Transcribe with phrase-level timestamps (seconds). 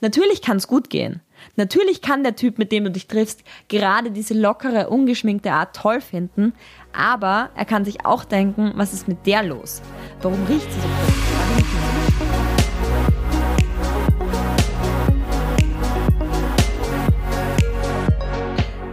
[0.00, 1.20] Natürlich kann es gut gehen.
[1.56, 6.00] Natürlich kann der Typ, mit dem du dich triffst, gerade diese lockere, ungeschminkte Art toll
[6.00, 6.52] finden,
[6.92, 9.80] aber er kann sich auch denken, was ist mit der los?
[10.22, 11.39] Warum riecht sie so komisch?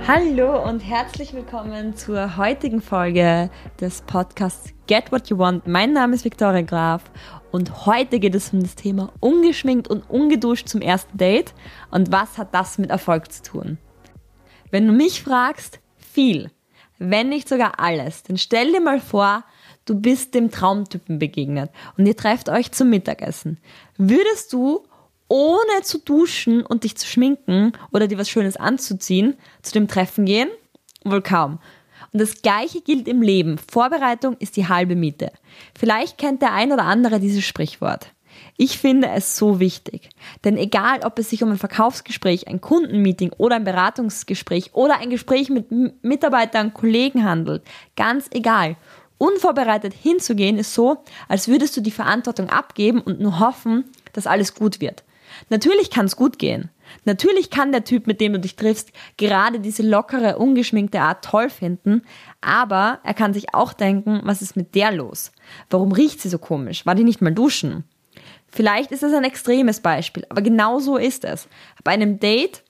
[0.07, 3.49] Hallo und herzlich willkommen zur heutigen Folge
[3.81, 5.67] des Podcasts Get What You Want.
[5.67, 7.03] Mein Name ist Viktoria Graf
[7.51, 11.53] und heute geht es um das Thema ungeschminkt und ungeduscht zum ersten Date
[11.91, 13.79] und was hat das mit Erfolg zu tun.
[14.71, 16.51] Wenn du mich fragst, viel,
[16.99, 19.43] wenn nicht sogar alles, dann stell dir mal vor,
[19.83, 23.57] du bist dem Traumtypen begegnet und ihr trefft euch zum Mittagessen.
[23.97, 24.85] Würdest du
[25.27, 30.25] ohne zu duschen und dich zu schminken oder dir was Schönes anzuziehen zu dem Treffen
[30.25, 30.49] gehen?
[31.03, 31.59] Wohl kaum.
[32.13, 33.57] Und das Gleiche gilt im Leben.
[33.57, 35.31] Vorbereitung ist die halbe Miete.
[35.77, 38.11] Vielleicht kennt der ein oder andere dieses Sprichwort.
[38.55, 40.09] Ich finde es so wichtig.
[40.43, 45.09] Denn egal, ob es sich um ein Verkaufsgespräch, ein Kundenmeeting oder ein Beratungsgespräch oder ein
[45.09, 45.67] Gespräch mit
[46.01, 47.63] Mitarbeitern, Kollegen handelt,
[47.95, 48.75] ganz egal.
[49.19, 54.53] Unvorbereitet hinzugehen ist so, als würdest du die Verantwortung abgeben und nur hoffen, dass alles
[54.53, 55.03] gut wird.
[55.49, 56.69] Natürlich kann es gut gehen.
[57.05, 61.49] Natürlich kann der Typ, mit dem du dich triffst, gerade diese lockere, ungeschminkte Art toll
[61.49, 62.01] finden,
[62.41, 65.31] aber er kann sich auch denken, was ist mit der los?
[65.69, 66.85] Warum riecht sie so komisch?
[66.85, 67.83] War die nicht mal duschen?
[68.47, 71.47] Vielleicht ist das ein extremes Beispiel, aber genau so ist es.
[71.83, 72.63] Bei einem Date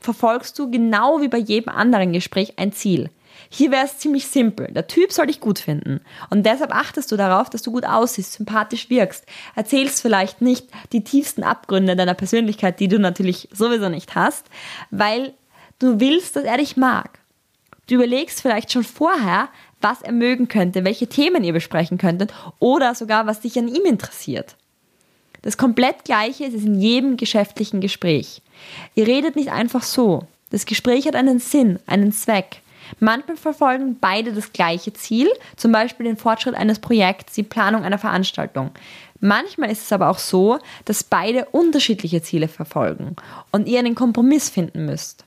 [0.00, 3.10] verfolgst du genau wie bei jedem anderen Gespräch ein Ziel.
[3.48, 4.68] Hier wäre es ziemlich simpel.
[4.72, 6.00] Der Typ soll dich gut finden.
[6.30, 9.24] Und deshalb achtest du darauf, dass du gut aussiehst, sympathisch wirkst.
[9.54, 14.46] Erzählst vielleicht nicht die tiefsten Abgründe deiner Persönlichkeit, die du natürlich sowieso nicht hast,
[14.90, 15.34] weil
[15.78, 17.18] du willst, dass er dich mag.
[17.88, 19.48] Du überlegst vielleicht schon vorher,
[19.80, 23.84] was er mögen könnte, welche Themen ihr besprechen könntet oder sogar, was dich an ihm
[23.84, 24.56] interessiert.
[25.42, 28.42] Das komplett Gleiche ist es in jedem geschäftlichen Gespräch.
[28.94, 30.26] Ihr redet nicht einfach so.
[30.50, 32.62] Das Gespräch hat einen Sinn, einen Zweck.
[33.00, 37.98] Manchmal verfolgen beide das gleiche Ziel, zum Beispiel den Fortschritt eines Projekts, die Planung einer
[37.98, 38.70] Veranstaltung.
[39.20, 43.16] Manchmal ist es aber auch so, dass beide unterschiedliche Ziele verfolgen
[43.52, 45.24] und ihr einen Kompromiss finden müsst.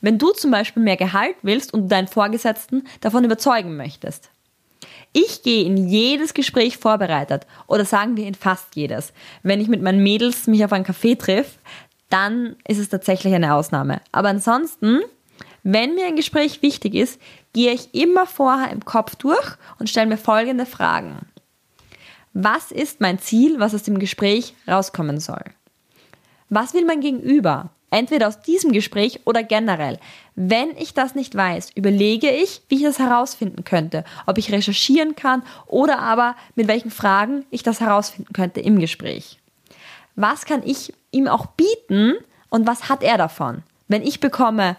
[0.00, 4.30] Wenn du zum Beispiel mehr Gehalt willst und deinen Vorgesetzten davon überzeugen möchtest.
[5.12, 9.12] Ich gehe in jedes Gespräch vorbereitet oder sagen wir in fast jedes.
[9.42, 11.58] Wenn ich mit meinen Mädels mich auf einen Café triff,
[12.10, 14.00] dann ist es tatsächlich eine Ausnahme.
[14.12, 15.00] Aber ansonsten
[15.70, 17.20] wenn mir ein Gespräch wichtig ist,
[17.52, 19.46] gehe ich immer vorher im Kopf durch
[19.78, 21.26] und stelle mir folgende Fragen.
[22.32, 25.42] Was ist mein Ziel, was aus dem Gespräch rauskommen soll?
[26.48, 27.68] Was will mein Gegenüber?
[27.90, 29.98] Entweder aus diesem Gespräch oder generell.
[30.36, 34.04] Wenn ich das nicht weiß, überlege ich, wie ich das herausfinden könnte.
[34.24, 39.38] Ob ich recherchieren kann oder aber mit welchen Fragen ich das herausfinden könnte im Gespräch.
[40.16, 42.14] Was kann ich ihm auch bieten
[42.48, 43.62] und was hat er davon?
[43.86, 44.76] Wenn ich bekomme,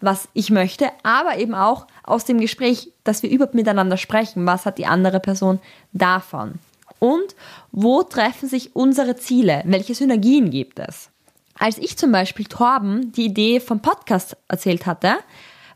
[0.00, 4.66] was ich möchte, aber eben auch aus dem Gespräch, dass wir überhaupt miteinander sprechen, was
[4.66, 5.60] hat die andere Person
[5.92, 6.54] davon?
[6.98, 7.34] Und
[7.72, 9.62] wo treffen sich unsere Ziele?
[9.64, 11.10] Welche Synergien gibt es?
[11.58, 15.16] Als ich zum Beispiel Torben die Idee vom Podcast erzählt hatte,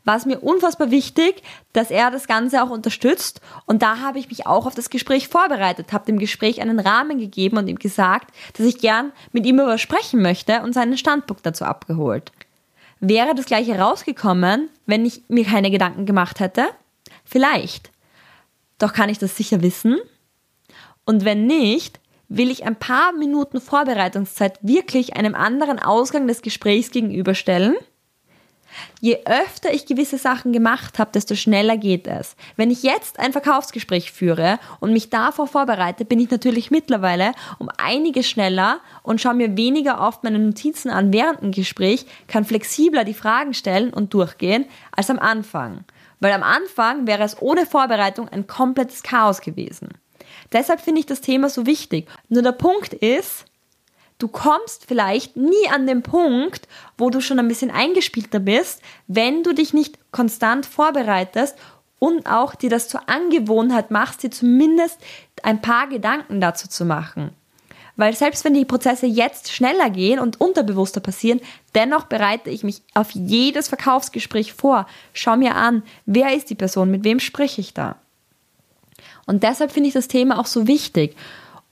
[0.05, 1.41] war es mir unfassbar wichtig,
[1.73, 3.41] dass er das Ganze auch unterstützt.
[3.65, 7.17] Und da habe ich mich auch auf das Gespräch vorbereitet, habe dem Gespräch einen Rahmen
[7.17, 11.45] gegeben und ihm gesagt, dass ich gern mit ihm über sprechen möchte und seinen Standpunkt
[11.45, 12.31] dazu abgeholt.
[13.07, 16.65] Wäre das gleiche rausgekommen, wenn ich mir keine Gedanken gemacht hätte?
[17.23, 17.91] Vielleicht.
[18.79, 19.97] Doch kann ich das sicher wissen?
[21.05, 21.99] Und wenn nicht,
[22.29, 27.75] will ich ein paar Minuten Vorbereitungszeit wirklich einem anderen Ausgang des Gesprächs gegenüberstellen?
[29.01, 32.35] Je öfter ich gewisse Sachen gemacht habe, desto schneller geht es.
[32.55, 37.69] Wenn ich jetzt ein Verkaufsgespräch führe und mich davor vorbereite, bin ich natürlich mittlerweile um
[37.77, 43.03] einiges schneller und schaue mir weniger oft meine Notizen an während dem Gespräch, kann flexibler
[43.03, 45.83] die Fragen stellen und durchgehen als am Anfang.
[46.19, 49.89] Weil am Anfang wäre es ohne Vorbereitung ein komplettes Chaos gewesen.
[50.53, 52.07] Deshalb finde ich das Thema so wichtig.
[52.29, 53.45] Nur der Punkt ist,
[54.19, 56.67] du kommst vielleicht nie an den Punkt,
[56.97, 61.55] wo du schon ein bisschen eingespielter bist, wenn du dich nicht konstant vorbereitest
[61.99, 64.99] und auch dir das zur Angewohnheit machst, dir zumindest
[65.43, 67.31] ein paar Gedanken dazu zu machen.
[67.97, 71.39] Weil selbst wenn die Prozesse jetzt schneller gehen und unterbewusster passieren,
[71.75, 74.85] dennoch bereite ich mich auf jedes Verkaufsgespräch vor.
[75.13, 77.95] Schau mir an, wer ist die Person, mit wem spreche ich da.
[79.25, 81.15] Und deshalb finde ich das Thema auch so wichtig.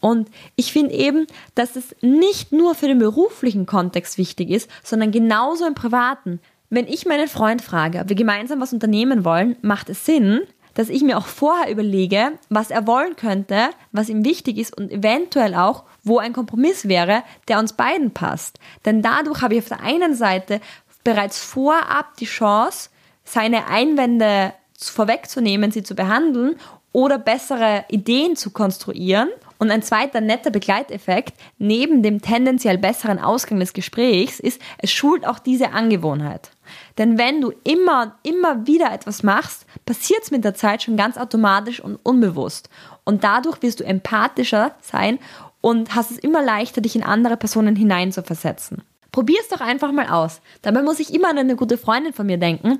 [0.03, 5.13] Und ich finde eben, dass es nicht nur für den beruflichen Kontext wichtig ist, sondern
[5.13, 6.41] genauso im privaten.
[6.69, 10.41] Wenn ich meinen Freund frage, ob wir gemeinsam was unternehmen wollen, macht es Sinn,
[10.73, 14.91] dass ich mir auch vorher überlege, was er wollen könnte, was ihm wichtig ist und
[14.91, 18.59] eventuell auch, wo ein Kompromiss wäre, der uns beiden passt.
[18.83, 20.59] Denn dadurch habe ich auf der einen Seite
[21.05, 22.89] bereits vorab die Chance,
[23.23, 26.57] seine Einwände vorwegzunehmen, sie zu behandeln
[26.91, 29.29] oder bessere Ideen zu konstruieren.
[29.63, 35.25] Und ein zweiter netter Begleiteffekt neben dem tendenziell besseren Ausgang des Gesprächs ist, es schult
[35.25, 36.49] auch diese Angewohnheit.
[36.97, 41.17] Denn wenn du immer, immer wieder etwas machst, passiert es mit der Zeit schon ganz
[41.17, 42.67] automatisch und unbewusst.
[43.05, 45.17] Und dadurch wirst du empathischer sein
[45.61, 48.81] und hast es immer leichter, dich in andere Personen hineinzuversetzen.
[49.13, 50.41] Probier es doch einfach mal aus.
[50.61, 52.79] Dabei muss ich immer an eine gute Freundin von mir denken,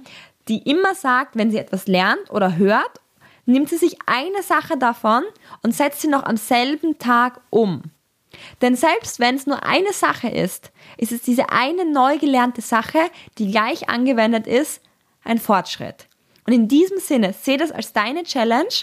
[0.49, 2.99] die immer sagt, wenn sie etwas lernt oder hört,
[3.45, 5.23] nimmt sie sich eine Sache davon
[5.61, 7.83] und setzt sie noch am selben Tag um.
[8.61, 12.99] Denn selbst wenn es nur eine Sache ist, ist es diese eine neu gelernte Sache,
[13.37, 14.81] die gleich angewendet ist,
[15.23, 16.07] ein Fortschritt.
[16.45, 18.73] Und in diesem Sinne, sehe das als deine Challenge.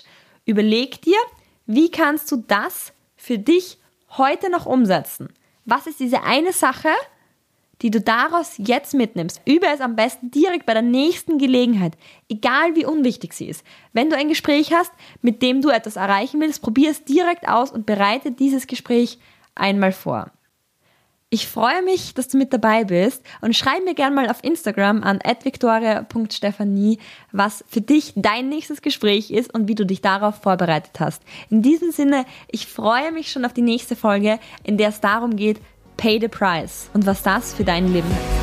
[0.46, 1.18] Überleg dir,
[1.66, 3.78] wie kannst du das für dich
[4.16, 5.32] heute noch umsetzen?
[5.64, 6.88] Was ist diese eine Sache,
[7.82, 9.40] die du daraus jetzt mitnimmst?
[9.46, 11.94] Übe es am besten direkt bei der nächsten Gelegenheit,
[12.28, 13.64] egal wie unwichtig sie ist.
[13.92, 14.92] Wenn du ein Gespräch hast,
[15.22, 19.18] mit dem du etwas erreichen willst, probier es direkt aus und bereite dieses Gespräch
[19.54, 20.30] einmal vor.
[21.32, 25.04] Ich freue mich, dass du mit dabei bist und schreib mir gerne mal auf Instagram
[25.04, 26.98] an @victoria.stephanie,
[27.30, 31.22] was für dich dein nächstes Gespräch ist und wie du dich darauf vorbereitet hast.
[31.48, 35.36] In diesem Sinne, ich freue mich schon auf die nächste Folge, in der es darum
[35.36, 35.60] geht,
[35.96, 38.39] pay the price und was das für dein Leben hat.